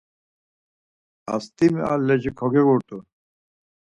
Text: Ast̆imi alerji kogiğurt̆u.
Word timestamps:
Ast̆imi 1.33 1.81
alerji 1.93 2.31
kogiğurt̆u. 2.39 2.97